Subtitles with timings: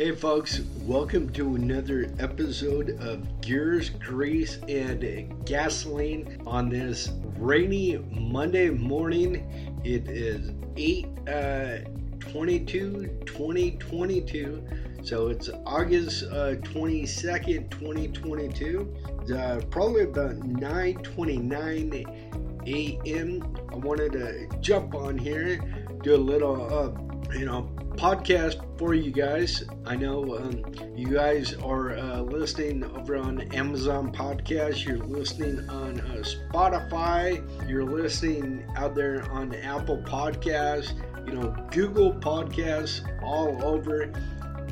[0.00, 8.70] Hey, folks, welcome to another episode of Gears, Grease, and Gasoline on this rainy Monday
[8.70, 9.78] morning.
[9.84, 11.80] It is 8 uh,
[12.18, 14.64] 22 2022.
[15.02, 18.96] So it's August uh, 22nd, 2022.
[19.36, 23.56] Uh, probably about 9:29 a.m.
[23.70, 25.60] I wanted to jump on here,
[26.02, 26.88] do a little, uh,
[27.34, 29.64] you know, podcast for you guys.
[29.86, 30.64] I know um,
[30.96, 34.84] you guys are uh, listening over on Amazon Podcast.
[34.84, 37.42] You're listening on uh, Spotify.
[37.68, 40.94] You're listening out there on Apple Podcasts.
[41.26, 44.02] You know, Google Podcasts, all over,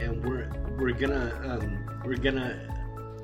[0.01, 2.59] and we're we're gonna um, we're gonna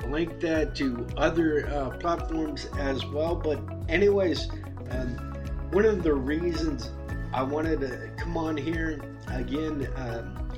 [0.09, 3.34] link that to other uh, platforms as well.
[3.34, 4.48] But anyways,
[4.91, 5.34] um,
[5.70, 6.91] one of the reasons
[7.34, 10.48] I wanted to come on here again, um,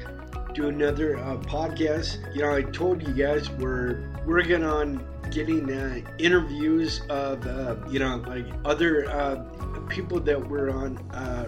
[0.52, 2.18] do another uh, podcast.
[2.34, 7.98] You know, I told you guys we're working on getting uh, interviews of uh, you
[7.98, 9.36] know like other uh,
[9.88, 11.46] people that were on uh,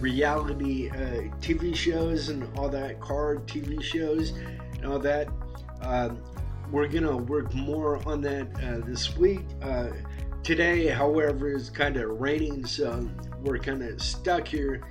[0.00, 5.28] reality uh, TV shows and all that, car TV shows and all that.
[5.82, 6.22] Um,
[6.70, 8.54] we're gonna work more on that
[8.86, 9.42] this week.
[10.42, 13.06] today, however, is kind of raining, so
[13.42, 14.82] we're kind of stuck here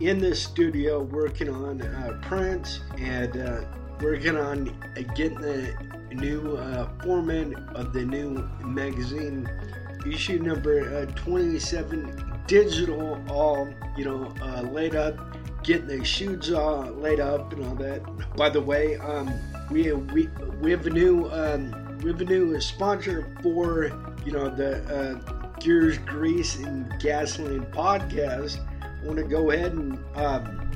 [0.00, 3.64] in the studio working on uh, prints and uh,
[4.00, 5.74] working on uh, getting the
[6.12, 9.48] new uh, format of the new magazine
[10.06, 15.34] issue number uh, 27 digital all you know uh, laid up
[15.64, 18.02] getting the shoes all laid up and all that.
[18.36, 19.32] By the way um,
[19.70, 20.28] we, we,
[20.60, 23.86] we have a new um, we have a new sponsor for
[24.24, 25.20] you know the
[25.64, 30.70] gears grease and gasoline podcast I want to go ahead and um,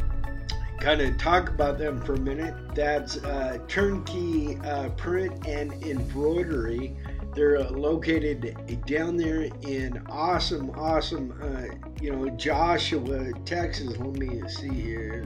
[0.80, 2.54] kind of talk about them for a minute.
[2.74, 6.96] That's uh, Turnkey uh, Print and Embroidery.
[7.34, 11.64] They're uh, located down there in awesome, awesome, uh,
[12.00, 13.98] you know, Joshua, Texas.
[13.98, 15.24] Let me see here.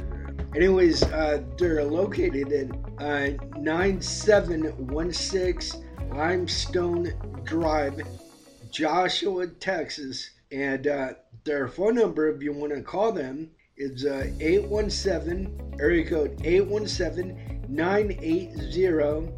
[0.57, 2.69] Anyways, uh, they're located at
[3.01, 3.29] uh,
[3.59, 7.13] 9716 Limestone
[7.45, 8.01] Drive,
[8.73, 10.31] Joshua, Texas.
[10.51, 10.89] And
[11.45, 17.65] their phone number, if you want to call them, is uh, 817, area code 817
[17.69, 19.33] 980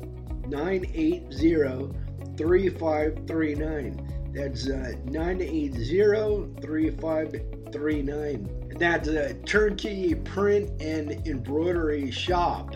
[0.48, 1.94] 980
[2.36, 4.32] 3539.
[4.34, 8.76] That's uh, 980 3539.
[8.76, 12.74] That's a turnkey print and embroidery shop.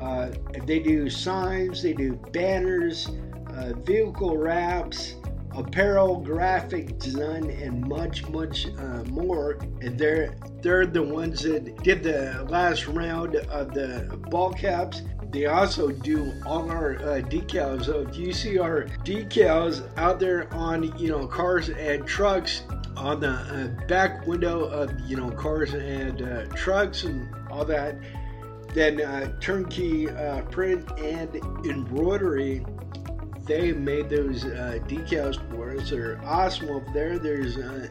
[0.00, 0.30] Uh,
[0.66, 3.08] they do signs, they do banners,
[3.48, 5.14] uh, vehicle wraps,
[5.56, 9.58] apparel, graphic design, and much, much uh, more.
[9.80, 15.02] And they're they're the ones that did the last round of the ball caps.
[15.30, 17.86] They also do all our uh, decals.
[17.86, 22.62] So if you see our decals out there on you know cars and trucks
[22.96, 27.96] on the uh, back window of you know cars and uh, trucks and all that,
[28.74, 31.34] then uh, turnkey uh, print and
[31.66, 32.64] embroidery
[33.46, 35.90] they made those uh, decals for us.
[35.90, 37.18] They're awesome over there.
[37.18, 37.88] There's, uh,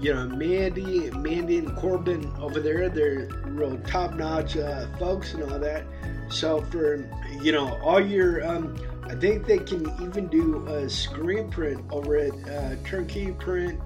[0.00, 2.88] you know, Mandy, Mandy and Corbin over there.
[2.88, 5.84] They're real top-notch uh, folks and all that.
[6.30, 7.08] So for
[7.40, 12.16] you know all your, um, I think they can even do a screen print over
[12.18, 13.80] at uh, Turnkey Print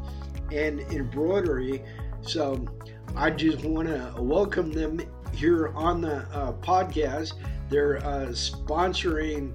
[0.51, 1.85] and Embroidery.
[2.23, 2.67] So
[3.15, 5.01] I just want to welcome them
[5.33, 7.35] here on the uh, podcast.
[7.69, 9.55] They're uh, sponsoring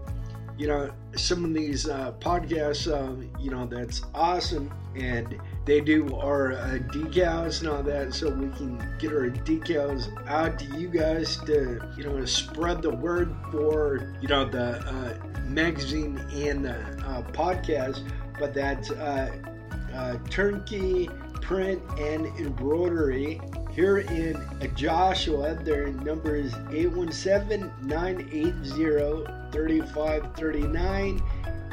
[0.58, 4.72] you know, some of these uh, podcasts, uh, you know, that's awesome.
[4.96, 10.10] And they do our uh, decals and all that so we can get our decals
[10.28, 15.42] out to you guys to, you know, spread the word for, you know, the uh,
[15.44, 18.10] magazine and the uh, podcast.
[18.40, 21.10] But that's uh, turnkey
[21.42, 23.40] print and embroidery
[23.78, 24.36] here in
[24.76, 25.54] Joshua.
[25.54, 31.22] Their number is 817 980 3539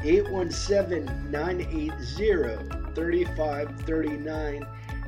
[0.04, 4.66] 817 980 3539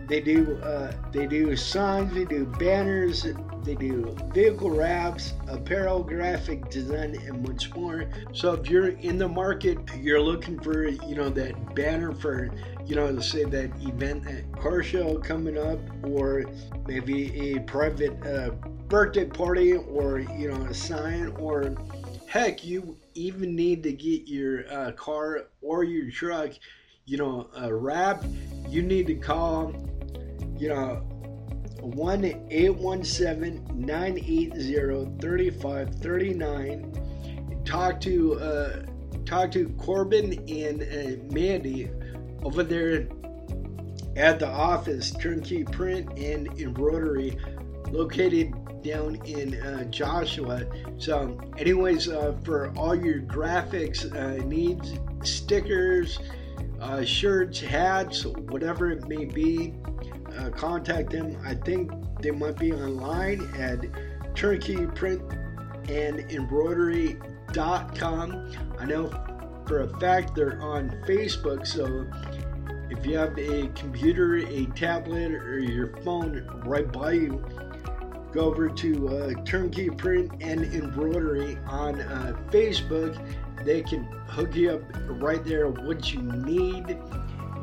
[0.09, 3.27] they do uh, they do signs they do banners
[3.65, 9.29] they do vehicle wraps apparel graphic design and much more so if you're in the
[9.29, 12.49] market you're looking for you know that banner for
[12.85, 16.45] you know to say that event that car show coming up or
[16.87, 18.51] maybe a private uh,
[18.89, 21.75] birthday party or you know a sign or
[22.27, 26.51] Heck, you even need to get your uh, car or your truck,
[27.05, 28.27] you know, uh, wrapped.
[28.69, 29.73] You need to call,
[30.59, 31.03] you know,
[31.81, 37.63] 1 817 980 3539.
[37.65, 38.83] Talk to uh,
[39.25, 41.91] talk to Corbin and uh, Mandy
[42.43, 43.09] over there
[44.17, 47.39] at the office, Turnkey Print and Embroidery,
[47.91, 50.65] located down in uh, Joshua.
[50.99, 56.19] So, anyways, uh, for all your graphics uh, needs, stickers,
[56.81, 59.75] uh, shirts, hats, whatever it may be,
[60.39, 61.37] uh, contact them.
[61.45, 61.91] I think
[62.21, 63.85] they might be online at
[64.35, 65.23] Turnkey Print
[65.89, 68.53] and Embroidery.com.
[68.79, 69.11] I know
[69.67, 72.07] for a fact they're on Facebook, so
[72.91, 77.45] if you have a computer, a tablet, or your phone right by you,
[78.33, 83.19] go over to uh, Turnkey Print and Embroidery on uh, Facebook.
[83.65, 86.99] They can hook you up right there what you need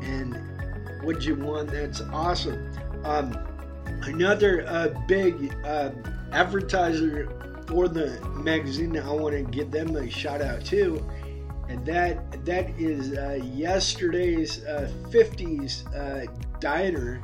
[0.02, 0.53] and
[1.04, 1.70] what you want.
[1.70, 2.70] That's awesome.
[3.04, 3.36] Um,
[4.02, 5.90] another uh, big uh,
[6.32, 7.28] advertiser
[7.66, 11.04] for the magazine, I want to give them a shout out too
[11.68, 16.30] and that that is uh, yesterday's uh, 50s uh,
[16.60, 17.22] diner.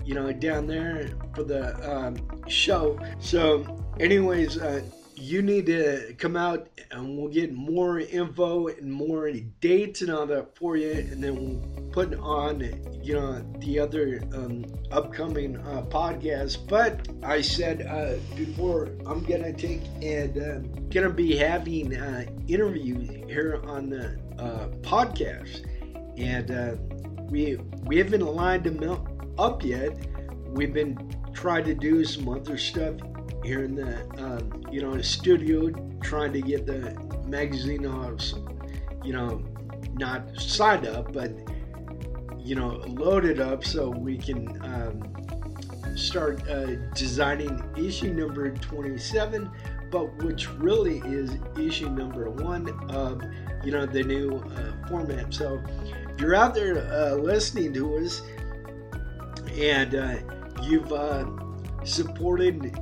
[0.05, 2.17] you know, down there for the um,
[2.49, 2.99] show.
[3.21, 3.65] So,
[4.01, 4.83] anyways, uh,
[5.21, 9.31] you need to come out and we'll get more info and more
[9.61, 12.61] dates and all that for you and then we'll put on
[13.03, 19.53] you know the other um, upcoming uh, podcasts but i said uh, before i'm gonna
[19.53, 20.59] take and uh,
[20.91, 25.67] gonna be having uh, interviews here on the uh, podcast.
[26.19, 26.75] And uh,
[27.31, 28.83] we we haven't lined them
[29.39, 29.93] up yet.
[30.49, 32.95] We've been trying to do some other stuff
[33.45, 35.71] here in the um, you know studio
[36.03, 36.97] trying to get the
[37.27, 38.23] magazine off
[39.03, 39.43] you know
[39.95, 41.33] not signed up but
[42.39, 49.51] you know loaded up so we can um, start uh, designing issue number 27
[49.91, 53.23] but which really is issue number one of
[53.65, 55.33] you know the new uh, format.
[55.33, 55.63] So
[56.09, 58.23] if you're out there uh, listening to us
[59.57, 60.17] and uh,
[60.63, 61.27] you've uh,
[61.85, 62.79] supported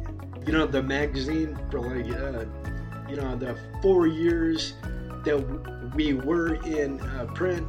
[0.49, 2.47] you know, the magazine for like, uh,
[3.07, 4.73] you know, the four years
[5.23, 5.37] that
[5.95, 7.69] we were in uh, print.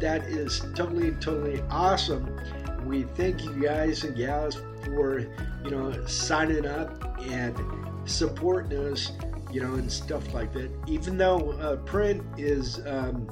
[0.00, 2.40] That is totally, totally awesome.
[2.86, 5.18] We thank you guys and gals for,
[5.64, 7.58] you know, signing up and
[8.04, 9.10] supporting us,
[9.50, 10.70] you know, and stuff like that.
[10.86, 13.28] Even though uh, print is um,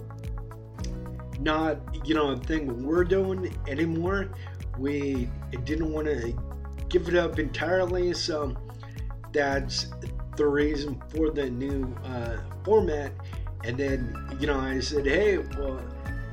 [1.38, 4.30] not, you know, a thing we're doing anymore,
[4.76, 5.30] we
[5.62, 6.36] didn't want to
[6.88, 8.12] give it up entirely.
[8.12, 8.56] So,
[9.38, 9.86] that's
[10.36, 13.12] the reason for the new uh, format.
[13.62, 15.80] And then, you know, I said, hey, well,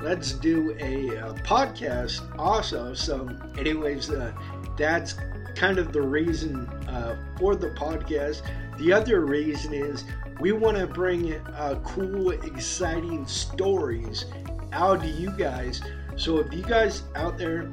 [0.01, 2.95] let's do a, a podcast also.
[2.95, 4.33] So, anyways, uh,
[4.75, 5.13] that's
[5.53, 8.41] kind of the reason uh, for the podcast.
[8.79, 10.03] The other reason is
[10.39, 14.25] we want to bring uh, cool, exciting stories
[14.71, 15.79] out to you guys.
[16.15, 17.69] So, if you guys out there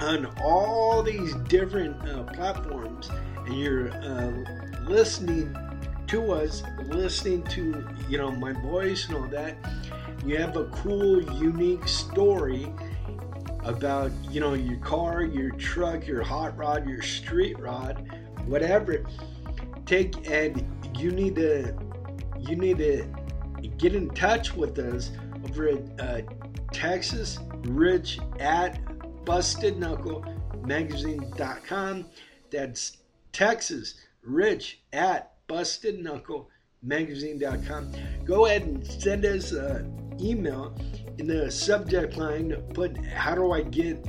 [0.00, 3.10] on all these different uh, platforms
[3.46, 4.32] and you're uh,
[4.88, 5.56] listening
[6.06, 9.56] to us, listening to you know my voice and all that,
[10.24, 12.72] you have a cool, unique story
[13.64, 18.08] about you know your car, your truck, your hot rod, your street rod,
[18.46, 19.04] whatever.
[19.86, 20.66] Take and
[20.98, 21.74] you need to
[22.38, 23.06] you need to
[23.78, 25.12] get in touch with us
[25.44, 26.20] over at uh,
[26.72, 28.80] Texas Rich at
[29.24, 30.24] Busted Knuckle
[30.64, 32.06] Magazine.com.
[32.50, 32.98] That's
[33.32, 37.92] Texas Rich at bustedknucklemagazine.com.
[38.24, 40.74] Go ahead and send us an email
[41.18, 42.54] in the subject line.
[42.74, 44.06] Put how do I get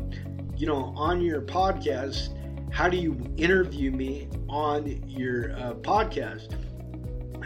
[0.58, 2.30] you know on your podcast,
[2.72, 6.54] how do you interview me on your uh, podcast?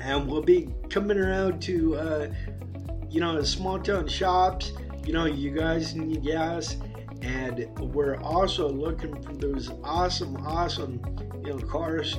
[0.02, 2.28] And we'll be coming around to, uh,
[3.10, 4.74] you know, small town shops.
[5.06, 6.76] You know, you guys need gas.
[7.22, 11.02] And we're also looking for those awesome, awesome,
[11.44, 12.18] you know, cars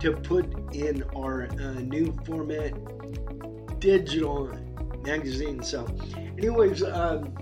[0.00, 2.74] to put in our uh, new format
[3.80, 4.50] digital
[5.02, 5.62] magazine.
[5.62, 5.86] So,
[6.38, 7.34] anyways, um,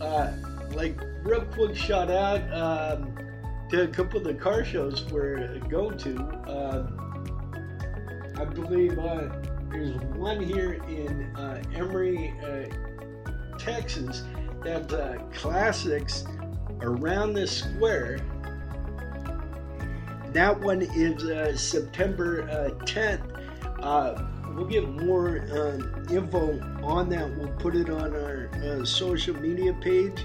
[0.00, 0.32] uh,
[0.72, 3.18] like real quick shout out um,
[3.70, 6.16] to a couple of the car shows we're going to.
[6.48, 7.02] Um,
[8.38, 9.28] I believe uh,
[9.70, 14.22] there's one here in uh, Emory, uh, Texas,
[14.62, 16.24] that uh, classics
[16.80, 18.20] around the square.
[20.32, 22.46] That one is uh, September
[22.84, 24.54] 10th.
[24.54, 25.36] we'll get more
[26.10, 27.36] info on that.
[27.36, 30.24] We'll put it on our social media page.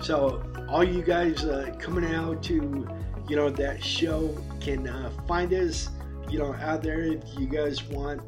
[0.00, 2.86] So all you guys uh, coming out to,
[3.28, 5.88] you know, that show can uh, find us,
[6.28, 8.20] you know, out there if you guys want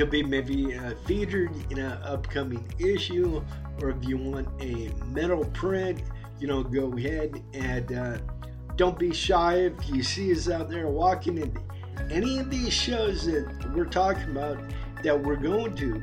[0.00, 3.42] to be maybe uh, featured in an upcoming issue,
[3.82, 6.02] or if you want a metal print,
[6.38, 8.18] you know, go ahead and uh,
[8.76, 11.54] don't be shy if you see us out there walking in
[12.10, 14.58] any of these shows that we're talking about
[15.02, 16.02] that we're going to.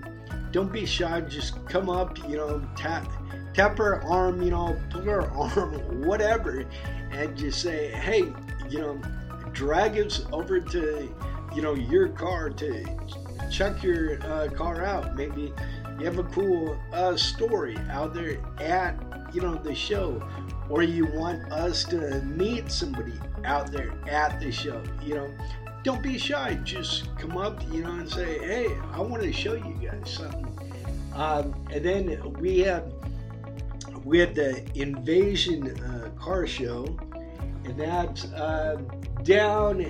[0.52, 1.20] Don't be shy.
[1.22, 3.12] Just come up, you know, tap
[3.56, 6.66] tap her arm, you know, pull her arm, whatever,
[7.10, 8.32] and just say, hey,
[8.70, 9.02] you know,
[9.54, 11.12] drag us over to,
[11.56, 12.86] you know, your car to
[13.50, 15.16] check your uh, car out.
[15.16, 15.54] Maybe
[16.00, 18.96] you have a cool uh, story out there at,
[19.34, 20.22] you know, the show,
[20.70, 23.14] or you want us to meet somebody
[23.46, 25.34] out there at the show, you know.
[25.84, 26.56] Don't be shy.
[26.64, 30.46] Just come up, you know, and say, "Hey, I want to show you guys something."
[31.14, 32.92] Um, and then we have
[34.04, 36.86] we had the Invasion uh, car show,
[37.64, 38.82] and that's uh,
[39.24, 39.82] down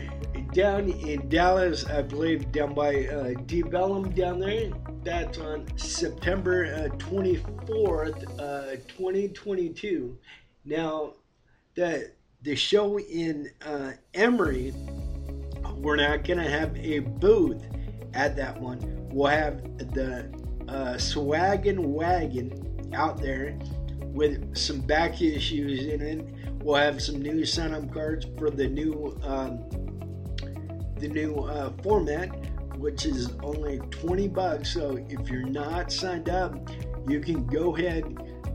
[0.53, 4.71] down in Dallas, I believe, down by uh, down there.
[5.03, 10.17] That's on September uh, 24th, uh, 2022.
[10.65, 11.13] Now,
[11.75, 12.11] the
[12.41, 14.73] the show in uh, Emory,
[15.75, 17.63] we're not gonna have a booth
[18.13, 19.09] at that one.
[19.11, 19.61] We'll have
[19.93, 20.29] the
[20.67, 20.97] uh,
[21.65, 23.57] and Wagon out there
[24.01, 26.27] with some back issues in it.
[26.61, 29.63] We'll have some new sign-up cards for the new um,
[30.99, 32.29] the new uh, format,
[32.77, 34.73] which is only 20 bucks.
[34.73, 36.55] So if you're not signed up,
[37.07, 38.05] you can go ahead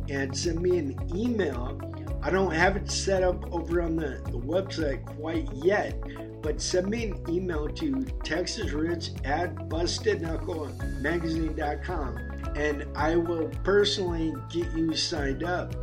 [0.09, 1.79] and send me an email.
[2.23, 6.03] I don't have it set up over on the, the website quite yet,
[6.43, 7.93] but send me an email to
[8.25, 15.75] texasrich at bustedknucklemagazine.com and I will personally get you signed up.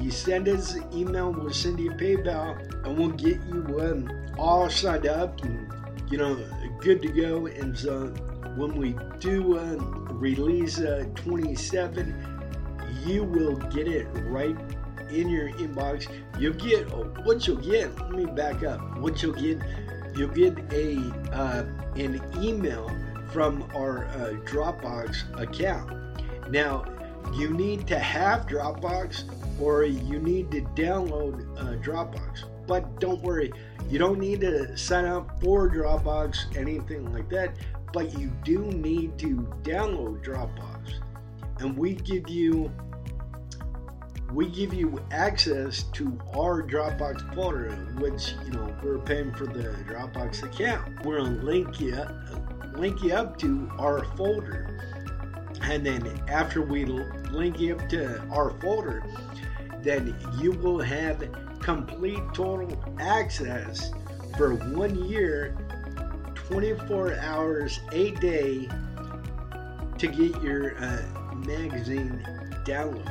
[0.00, 4.10] You send us an email, we'll send you a PayPal, and we'll get you um,
[4.38, 5.70] all signed up and
[6.14, 6.38] you know
[6.78, 7.46] good to go.
[7.46, 8.06] And so
[8.54, 12.14] when we do um, release uh, 27,
[13.04, 14.56] you will get it right
[15.10, 16.06] in your inbox.
[16.38, 16.86] You'll get
[17.24, 17.98] what you'll get.
[17.98, 18.96] Let me back up.
[18.98, 19.60] What you'll get,
[20.14, 20.98] you'll get a
[21.32, 21.64] uh,
[21.96, 22.88] an email
[23.32, 25.90] from our uh, Dropbox account
[26.48, 26.84] now,
[27.32, 29.24] you need to have Dropbox
[29.60, 32.44] or you need to download uh, Dropbox.
[32.66, 33.52] But don't worry,
[33.88, 37.56] you don't need to sign up for Dropbox, anything like that.
[37.92, 40.94] But you do need to download Dropbox.
[41.60, 42.72] And we give you
[44.32, 49.68] we give you access to our Dropbox folder, which you know we're paying for the
[49.86, 51.04] Dropbox account.
[51.04, 52.04] We're gonna link you
[52.74, 54.74] link you up to our folder
[55.62, 59.02] and then after we link you up to our folder,
[59.82, 61.22] then you will have
[61.64, 63.90] complete total access
[64.36, 65.56] for one year,
[66.34, 68.68] 24 hours a day
[69.96, 71.02] to get your uh,
[71.46, 72.22] magazine
[72.66, 73.08] download.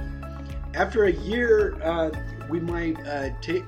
[0.76, 2.12] After a year, uh,
[2.48, 3.66] we might uh, take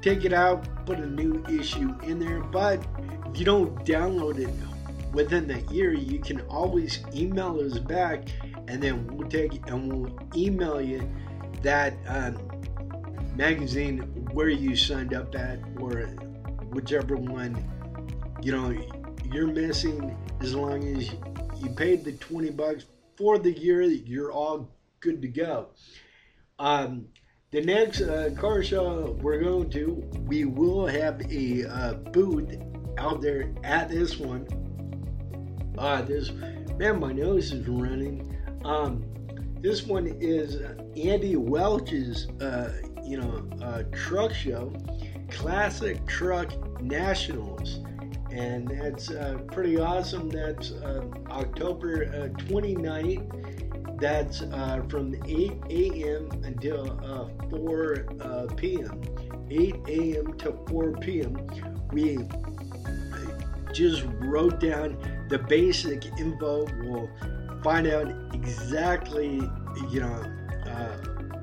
[0.00, 2.80] take it out, put a new issue in there, but
[3.26, 4.54] if you don't download it
[5.12, 8.28] within that year, you can always email us back,
[8.68, 11.02] and then we'll take and we'll email you
[11.62, 12.38] that um,
[13.36, 16.06] magazine where you signed up at, or
[16.72, 17.54] whichever one
[18.42, 18.74] you know
[19.32, 20.16] you're missing.
[20.40, 21.10] As long as
[21.60, 24.68] you paid the twenty bucks for the year, you're all
[25.00, 25.68] good to go.
[26.58, 27.06] Um,
[27.50, 32.56] the next uh, car show we're going to, we will have a uh, booth
[32.96, 34.46] out there at this one
[35.82, 36.30] Ah, this
[36.76, 38.36] man, my nose is running.
[38.66, 39.02] Um,
[39.62, 40.56] this one is
[40.94, 44.72] Andy Welch's, uh, you know, truck show,
[45.30, 47.80] Classic Truck Nationals.
[48.30, 50.28] And that's uh, pretty awesome.
[50.28, 54.00] That's uh, October uh, 29th.
[54.00, 56.30] That's uh, from 8 a.m.
[56.44, 59.02] until uh, 4 uh, p.m.
[59.50, 60.38] 8 a.m.
[60.38, 61.36] to 4 p.m.
[61.92, 62.18] We
[63.72, 64.96] just wrote down
[65.28, 66.66] the basic info.
[66.82, 67.10] We'll
[67.62, 69.42] find out exactly,
[69.90, 70.22] you know,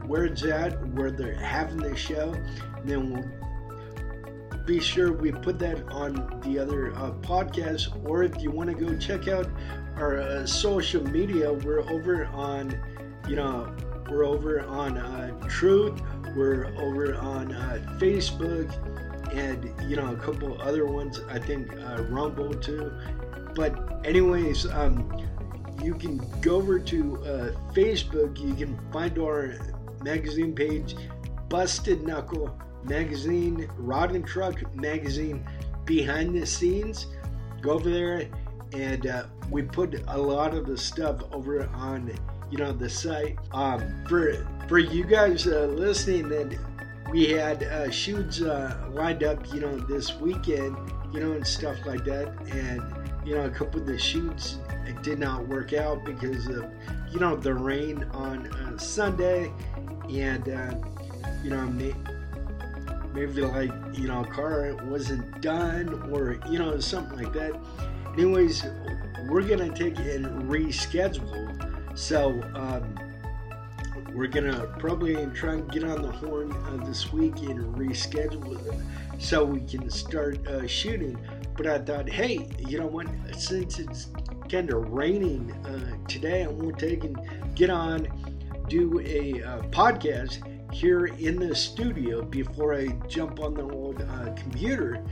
[0.08, 2.36] where it's at, where they're having the show,
[2.84, 7.88] then we'll be sure we put that on the other uh, podcasts.
[8.08, 9.50] Or if you want to go check out
[9.96, 12.78] our uh, social media, we're over on,
[13.28, 13.74] you know,
[14.10, 16.02] we're over on uh, Truth,
[16.36, 18.72] we're over on uh, Facebook,
[19.34, 21.20] and you know a couple other ones.
[21.30, 22.92] I think uh, Rumble too.
[23.56, 25.12] But anyways, um,
[25.84, 28.40] you can go over to uh, Facebook.
[28.40, 29.58] You can find our
[30.04, 30.96] magazine page,
[31.50, 35.48] Busted Knuckle Magazine, Rod and Truck Magazine,
[35.86, 37.08] behind the scenes.
[37.62, 38.28] Go over there,
[38.74, 42.12] and uh, we put a lot of the stuff over on
[42.50, 43.38] you know the site.
[43.52, 46.60] Um, for for you guys uh, listening, and
[47.12, 50.76] we had uh, shoots uh, lined up, you know, this weekend,
[51.14, 52.82] you know, and stuff like that, and
[53.28, 56.66] you know, a couple of the shoots it did not work out because of
[57.12, 59.52] you know the rain on uh, Sunday,
[60.10, 60.74] and uh,
[61.44, 61.94] you know may,
[63.14, 67.54] maybe like you know car wasn't done or you know something like that.
[68.14, 68.66] Anyways,
[69.28, 71.98] we're gonna take and reschedule.
[71.98, 72.98] So um,
[74.14, 78.58] we're gonna probably try and get on the horn uh, this week and reschedule
[79.20, 81.18] so we can start uh, shooting.
[81.58, 83.08] But I thought, hey, you know what?
[83.36, 84.08] Since it's
[84.48, 87.20] kind of raining uh, today, I want to take and
[87.56, 88.08] get on,
[88.70, 94.34] do a uh, podcast here in the studio before I jump on the old uh,
[94.36, 95.04] computer.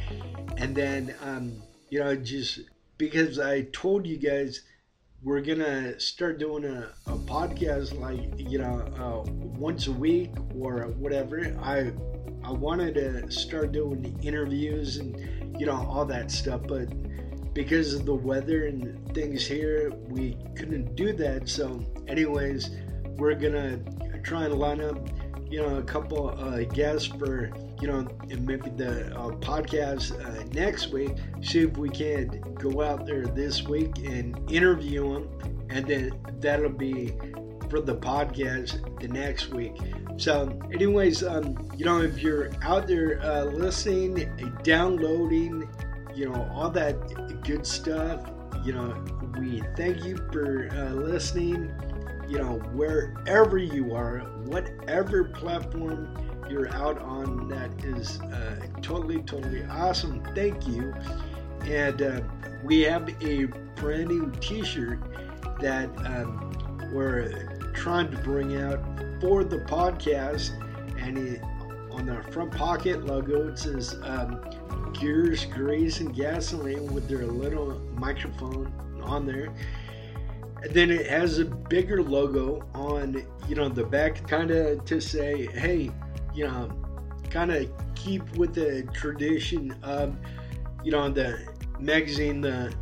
[0.58, 2.60] And then, um, you know, just
[2.98, 4.62] because I told you guys
[5.24, 10.84] we're gonna start doing a, a podcast like you know uh, once a week or
[11.00, 11.58] whatever.
[11.62, 11.92] I
[12.44, 16.87] I wanted to start doing interviews and you know all that stuff, but
[17.53, 21.48] because of the weather and things here, we couldn't do that.
[21.48, 22.72] So, anyways,
[23.18, 23.79] we're gonna
[24.24, 24.98] try and line up,
[25.50, 30.91] you know, a couple uh, guests for, you know, maybe the uh, podcast uh, next
[30.91, 31.11] week.
[31.41, 36.70] See if we can go out there this week and interview them, and then that'll
[36.70, 37.13] be
[37.70, 39.75] for the podcast the next week.
[40.18, 44.32] So, anyways, um, you know, if you're out there uh, listening,
[44.64, 45.70] downloading,
[46.16, 48.30] you know, all that good stuff.
[48.64, 49.06] You know,
[49.38, 51.72] we thank you for uh, listening.
[52.28, 56.18] You know, wherever you are, whatever platform
[56.50, 60.24] you're out on, that is uh, totally, totally awesome.
[60.34, 60.94] Thank you.
[61.66, 62.22] And uh,
[62.64, 65.00] we have a brand new t shirt
[65.60, 66.51] that um,
[66.92, 68.79] we're trying to bring out
[69.22, 70.51] for the podcast.
[71.00, 71.42] And it,
[71.92, 74.40] on the front pocket logo, it says, um,
[74.94, 78.72] Gears, Grease, and Gasoline with their little microphone
[79.03, 79.53] on there.
[80.64, 85.00] And then it has a bigger logo on, you know, the back, kind of to
[85.00, 85.92] say, hey,
[86.33, 86.70] you know,
[87.29, 90.16] kind of keep with the tradition of,
[90.83, 91.46] you know, the
[91.79, 92.74] magazine, the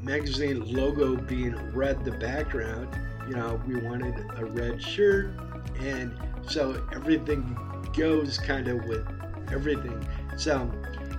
[0.00, 2.88] magazine logo being red, the background.
[3.28, 5.30] You know, we wanted a red shirt,
[5.80, 6.16] and
[6.48, 7.56] so everything
[7.96, 9.06] goes kind of with
[9.50, 10.06] everything.
[10.36, 10.70] So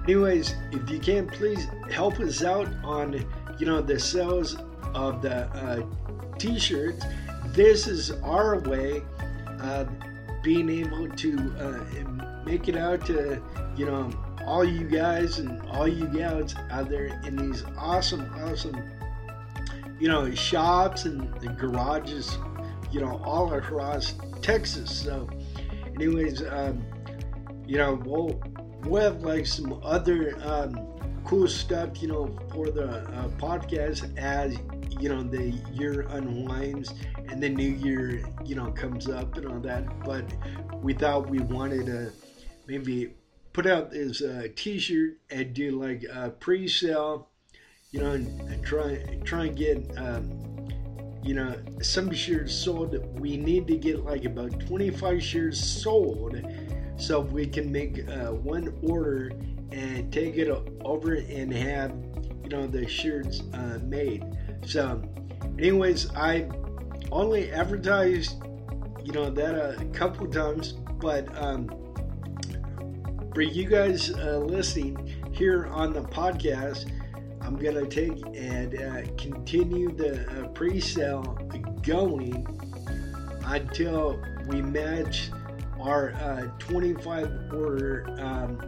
[0.04, 3.26] anyways, if you can, please help us out on,
[3.60, 4.58] you know, the sales
[4.94, 5.86] of the uh,
[6.38, 7.04] t-shirts.
[7.48, 9.04] This is our way
[9.60, 9.90] of
[10.44, 13.42] being able to uh, make it out to,
[13.76, 14.10] you know,
[14.46, 18.82] all you guys and all you gals out there in these awesome, awesome,
[20.00, 22.38] you know, shops and the garages,
[22.92, 24.92] you know, all across Texas.
[24.92, 25.30] So,
[25.96, 26.86] anyways, um,
[27.66, 28.40] you know, we'll
[28.84, 30.88] we'll have like some other um,
[31.24, 34.58] cool stuff, you know, for the uh, podcast as
[35.00, 36.94] you know the year unwinds
[37.30, 40.04] and the new year, you know, comes up and all that.
[40.04, 40.26] But
[40.82, 42.12] we thought we wanted to
[42.68, 43.14] maybe
[43.54, 47.28] put out this uh, T-shirt and do like a pre-sale,
[47.98, 49.98] you know, and, and try try and get.
[49.98, 50.34] Um,
[51.24, 52.96] you know, some shirts sold.
[53.20, 56.42] We need to get like about 25 shares sold
[56.96, 59.34] so we can make uh, one order
[59.74, 60.48] and take it
[60.86, 61.92] over and have
[62.44, 64.26] you know the shirts uh, made
[64.66, 65.02] so
[65.60, 66.48] anyways i
[67.12, 68.42] only advertised
[69.04, 71.68] you know that a couple times but um,
[73.34, 74.96] for you guys uh, listening
[75.38, 76.90] here on the podcast,
[77.48, 81.40] I'm gonna take and uh, continue the uh, pre-sale
[81.82, 82.46] going
[83.46, 85.32] until we match
[85.80, 88.60] our uh, 25 order, um,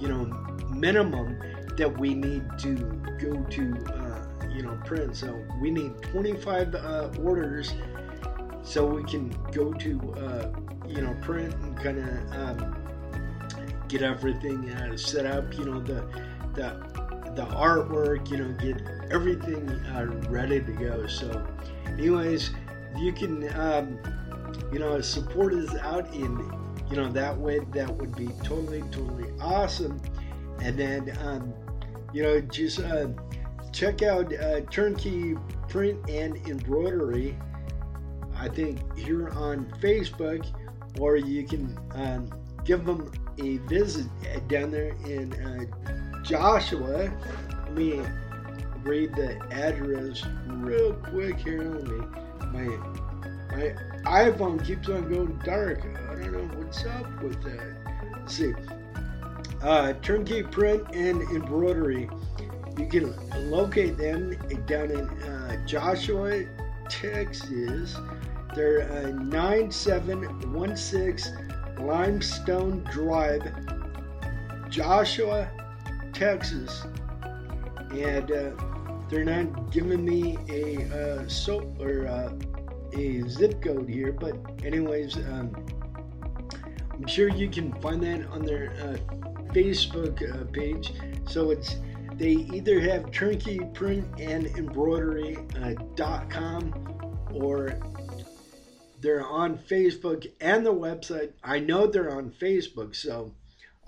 [0.00, 0.24] you know,
[0.70, 1.38] minimum
[1.76, 2.74] that we need to
[3.20, 5.16] go to, uh, you know, print.
[5.16, 7.72] So we need 25 uh, orders
[8.62, 10.52] so we can go to, uh,
[10.88, 14.68] you know, print and kind of um, get everything
[14.98, 15.56] set up.
[15.56, 16.04] You know, the
[16.54, 16.89] the
[17.34, 18.30] the artwork.
[18.30, 21.06] You know, get everything uh, ready to go.
[21.06, 21.46] So,
[21.86, 22.50] anyways,
[22.98, 23.98] you can um,
[24.72, 26.52] you know support us out in
[26.90, 27.60] you know that way.
[27.72, 30.00] That would be totally totally awesome.
[30.60, 31.54] And then um,
[32.12, 33.08] you know just uh,
[33.72, 35.36] check out uh, Turnkey
[35.68, 37.36] Print and Embroidery.
[38.36, 40.46] I think here on Facebook,
[40.98, 42.30] or you can um,
[42.64, 44.06] give them a visit
[44.48, 47.12] down there in uh, Joshua.
[47.64, 48.00] Let me
[48.82, 51.62] read the address real quick here.
[51.62, 52.00] Let me
[52.52, 52.64] my
[53.50, 55.84] my iPhone keeps on going dark.
[56.10, 57.76] I don't know what's up with that.
[58.16, 58.54] Let's see.
[59.62, 62.08] Uh, turnkey print and embroidery.
[62.78, 63.14] You can
[63.50, 64.30] locate them
[64.66, 66.44] down in uh, Joshua,
[66.88, 67.98] Texas.
[68.54, 73.52] They're uh, 9716 Limestone Drive,
[74.68, 75.48] Joshua,
[76.12, 76.86] Texas.
[77.92, 78.50] And uh,
[79.08, 82.32] they're not giving me a uh, so or uh,
[82.92, 85.56] a zip code here, but anyways, um,
[86.92, 88.98] I'm sure you can find that on their uh,
[89.52, 90.92] Facebook uh, page.
[91.28, 91.76] So it's
[92.14, 96.74] they either have turnkey print and embroidery.com
[97.30, 97.78] uh, or
[99.00, 101.32] they're on Facebook and the website.
[101.42, 103.32] I know they're on Facebook, so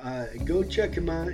[0.00, 1.28] uh, go check them out.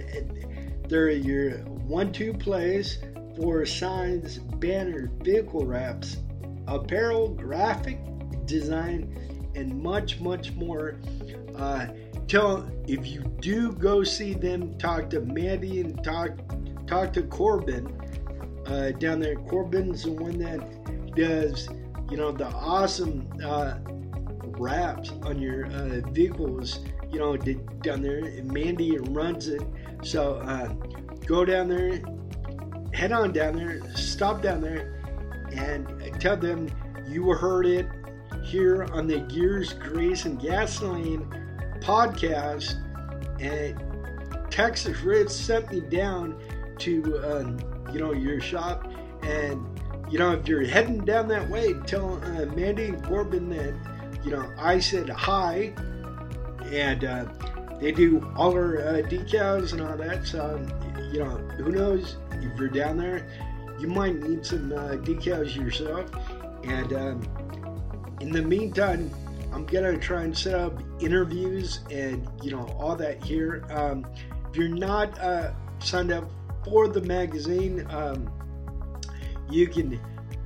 [0.89, 2.99] They're your one-two plays
[3.37, 6.19] for signs, banners, vehicle wraps,
[6.67, 7.99] apparel, graphic
[8.47, 10.99] design, and much, much more.
[11.55, 11.89] Uh,
[12.27, 16.31] tell if you do go see them, talk to Mandy and talk
[16.87, 17.87] talk to Corbin
[18.67, 19.37] uh, down there.
[19.37, 21.69] Corbin's the one that does
[22.11, 23.75] you know the awesome uh,
[24.59, 29.63] wraps on your uh, vehicles you know down there and mandy runs it
[30.03, 30.69] so uh,
[31.27, 32.03] go down there
[32.93, 34.95] head on down there stop down there
[35.53, 36.69] and tell them
[37.07, 37.87] you heard it
[38.45, 41.27] here on the gears grease and gasoline
[41.81, 42.77] podcast.
[43.41, 43.81] And
[44.51, 46.41] texas red sent me down
[46.79, 47.59] to um,
[47.93, 48.91] you know your shop.
[49.23, 49.67] And
[50.11, 53.75] you know, if you're heading down that way, tell uh, Mandy and Corbin that,
[54.25, 55.75] you know, I said hi,
[56.73, 57.27] and uh,
[57.81, 60.27] they do all our uh, decals and all that.
[60.27, 60.65] So,
[61.13, 63.27] you know, who knows if you're down there,
[63.79, 66.11] you might need some uh, decals yourself.
[66.65, 69.11] And um, in the meantime,
[69.53, 73.65] I'm gonna try and set up interviews and you know all that here.
[73.71, 74.07] Um,
[74.51, 76.31] if you're not uh, signed up
[76.65, 77.87] for the magazine.
[77.91, 78.31] Um,
[79.51, 79.99] you can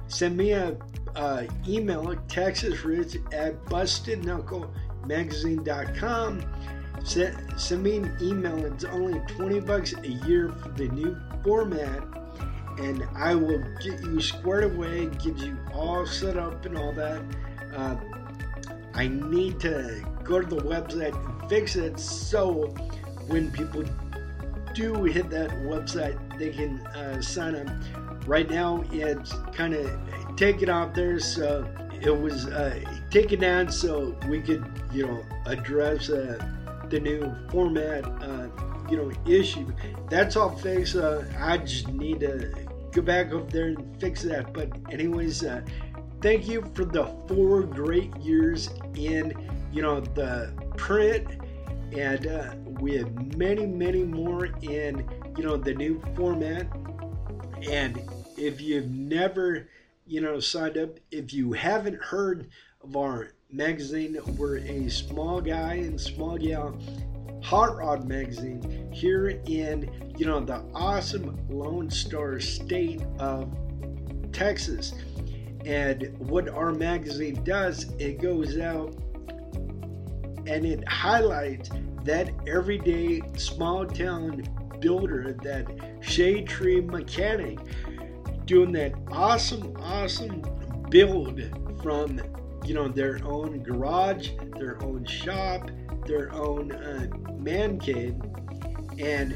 [0.07, 0.77] send me a
[1.16, 6.45] uh, email at texasrich at bustedknucklemagazine.com.
[7.04, 8.64] Send, send me an email.
[8.64, 12.02] It's only 20 bucks a year for the new format,
[12.78, 17.22] and I will get you squared away, get you all set up and all that.
[17.74, 17.96] Uh,
[18.94, 22.66] I need to go to the website and fix it so
[23.26, 23.84] when people
[24.74, 27.68] do hit that website, they can uh, sign up
[28.26, 29.90] right now it's kind of
[30.36, 31.66] taken off there so
[32.00, 32.78] it was uh,
[33.10, 36.38] taken down so we could you know address uh,
[36.92, 38.48] the new format uh,
[38.88, 39.72] you know issue.
[40.11, 42.52] That's all fixed uh, i just need to
[42.92, 44.52] go back up there and fix that.
[44.52, 45.62] But anyways uh,
[46.20, 49.33] thank you for the four great years in
[49.72, 51.26] you know the print.
[51.96, 56.66] And uh, we have many many more in you know the new format.
[57.70, 58.02] And
[58.37, 59.68] if you've never,
[60.05, 62.48] you know, signed up, if you haven't heard
[62.83, 66.78] of our magazine, we're a small guy and small gal
[67.42, 73.54] hot rod magazine here in, you know, the awesome Lone Star state of
[74.32, 74.94] Texas.
[75.66, 78.94] And what our magazine does, it goes out
[80.46, 81.70] and it highlights
[82.04, 84.44] that everyday small town
[84.80, 85.66] builder, that
[86.00, 87.58] shade tree mechanic
[88.46, 90.42] doing that awesome, awesome
[90.90, 91.42] build
[91.82, 92.20] from
[92.64, 95.70] you know, their own garage, their own shop,
[96.07, 98.20] their own uh, man cave.
[98.98, 99.35] And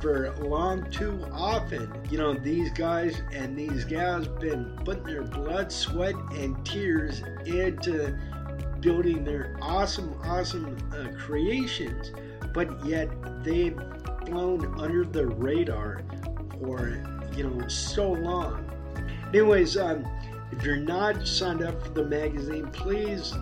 [0.00, 5.72] for long too often, you know, these guys and these gals been putting their blood,
[5.72, 8.16] sweat, and tears into
[8.80, 12.12] building their awesome, awesome uh, creations,
[12.54, 13.08] but yet
[13.42, 13.78] they've
[14.26, 16.02] flown under the radar
[16.60, 17.02] for,
[17.36, 18.64] you know, so long.
[19.34, 20.06] Anyways, um,
[20.50, 23.34] if you're not signed up for the magazine, please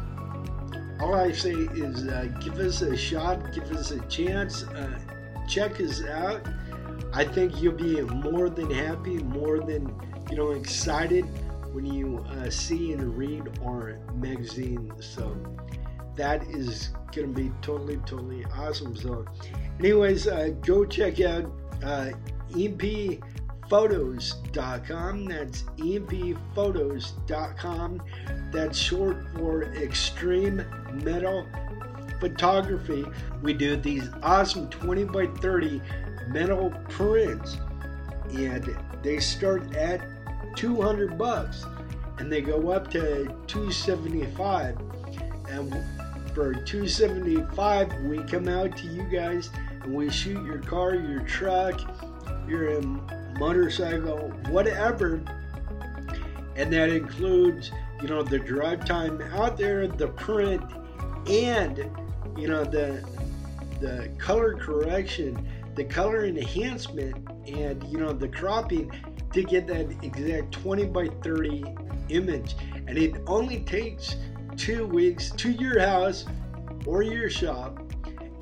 [1.01, 4.99] all I say is uh, give us a shot, give us a chance, uh,
[5.49, 6.47] check us out.
[7.13, 9.95] I think you'll be more than happy, more than
[10.31, 11.25] you know excited
[11.73, 14.91] when you uh, see and read our magazine.
[15.01, 15.37] So
[16.17, 18.97] that is gonna be totally, totally awesome.
[18.97, 19.27] So,
[19.79, 22.11] anyways, uh, go check out uh,
[23.69, 25.27] empphotos.com.
[25.27, 28.03] That's empphotos.com.
[28.51, 30.65] That's short for Extreme
[31.05, 31.47] Metal
[32.21, 33.05] Photography.
[33.43, 35.83] We do these awesome 20 by 30
[36.29, 37.59] metal prints,
[38.33, 40.01] and they start at
[40.57, 41.67] 200 bucks
[42.19, 44.79] and they go up to 275
[45.51, 45.71] and
[46.35, 49.51] for 275 we come out to you guys
[49.83, 51.79] and we shoot your car your truck
[52.49, 53.07] your um,
[53.39, 55.23] motorcycle whatever.
[56.57, 57.71] And that includes
[58.01, 60.63] you know the drive time out there the print
[61.29, 61.79] and
[62.37, 63.05] you know the
[63.81, 68.91] the color correction the color enhancement and you know the cropping
[69.33, 71.65] to get that exact 20 by 30
[72.09, 72.57] image.
[72.87, 74.17] And it only takes
[74.57, 76.25] two weeks to your house
[76.87, 77.83] or your shop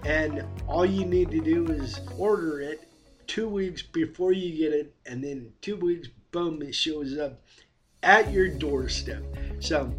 [0.05, 2.89] and all you need to do is order it
[3.27, 7.41] two weeks before you get it and then two weeks boom it shows up
[8.03, 9.23] at your doorstep.
[9.61, 9.95] So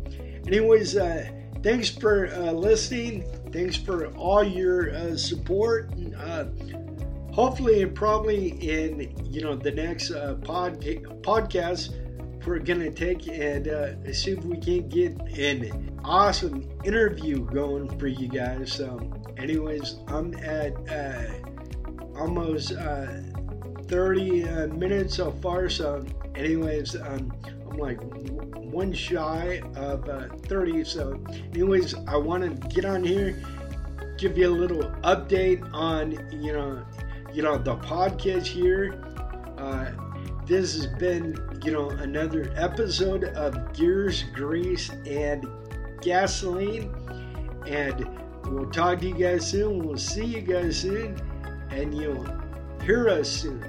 [0.47, 1.29] anyways uh,
[1.63, 3.25] thanks for uh, listening.
[3.51, 6.45] Thanks for all your uh, support uh,
[7.33, 12.01] hopefully and probably in you know the next uh, pod, podcast
[12.45, 18.07] we're gonna take and uh, see if we can get an awesome interview going for
[18.07, 18.71] you guys.
[18.71, 18.99] So
[19.38, 21.54] anyways i'm at uh,
[22.17, 23.08] almost uh,
[23.88, 27.32] 30 uh, minutes so far so anyways um,
[27.69, 27.99] i'm like
[28.56, 31.23] one shy of uh, 30 so
[31.54, 33.41] anyways i want to get on here
[34.17, 36.84] give you a little update on you know
[37.36, 38.97] you know, the podcast here.
[39.58, 39.91] Uh,
[40.45, 45.45] this has been, you know, another episode of Gears, Grease, and
[46.01, 46.95] Gasoline.
[47.67, 48.08] And
[48.45, 49.86] we'll talk to you guys soon.
[49.86, 51.19] We'll see you guys soon.
[51.75, 52.25] And you'll
[52.81, 53.61] hear us soon.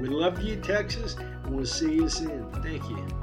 [0.00, 2.50] We love you, Texas, and we'll see you soon.
[2.62, 3.21] Thank you.